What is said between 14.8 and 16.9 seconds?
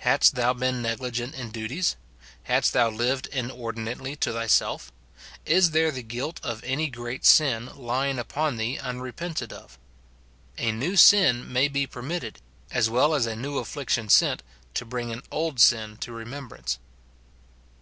bring an old sin to remembrance.